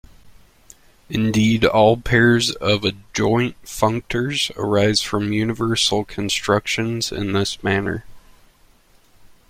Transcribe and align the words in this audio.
Indeed, 1.11 1.63
all 1.63 1.95
pairs 1.95 2.49
of 2.55 2.83
adjoint 2.83 3.55
functors 3.61 4.49
arise 4.57 5.03
from 5.03 5.31
universal 5.31 6.05
constructions 6.05 7.11
in 7.11 7.33
this 7.33 7.63
manner. 7.63 8.03